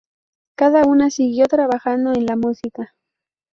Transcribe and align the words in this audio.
Cada 0.55 0.81
una 0.85 1.11
siguió 1.11 1.45
trabajando 1.45 2.11
en 2.13 2.25
la 2.25 2.35
música. 2.35 2.95